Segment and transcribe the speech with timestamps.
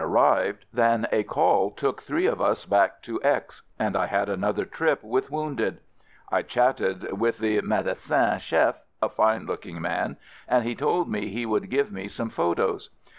[0.01, 0.65] ¥:"'"_ Kj FIELD SERVICE 41 rived
[1.11, 5.03] than a call took three of us back to X and I had another trip
[5.03, 5.79] with wounded.
[6.31, 10.17] I chatted with the "medecin chef "—a fine looking man—
[10.49, 12.89] and he told me he would give me some photos.